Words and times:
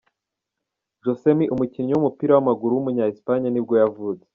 Josemi, 1.03 1.45
umukinnyi 1.53 1.91
w’umupira 1.93 2.31
w’amaguru 2.33 2.71
w’umunya 2.73 3.05
Espagne 3.13 3.47
ni 3.51 3.61
bwo 3.65 3.75
yavutse. 3.83 4.27